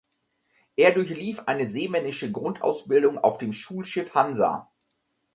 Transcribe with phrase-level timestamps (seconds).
[0.77, 4.67] Er durchlief eine seemännische Grundausbildung auf dem Schulschiff "Hansa".